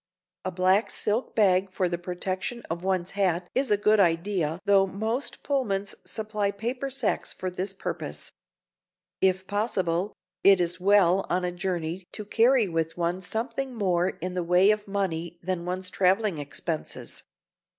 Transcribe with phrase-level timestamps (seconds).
[0.43, 4.87] A black silk bag for the protection of one's hat is a good idea though
[4.87, 8.31] most Pullmans supply paper sacks for this purpose.
[9.21, 14.33] If possible, it is well on a journey to carry with one something more in
[14.33, 17.21] the way of money than one's traveling expenses.